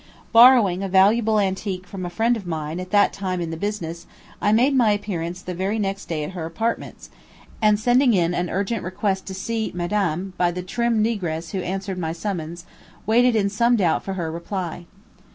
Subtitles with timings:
[0.33, 4.07] Borrowing a valuable antique from a friend of mine at that time in the business,
[4.41, 7.11] I made my appearance the very next day at her apartments,
[7.61, 11.99] and sending in an urgent request to see Madame, by the trim negress who answered
[11.99, 12.65] my summons,
[13.05, 14.87] waited in some doubt for her reply.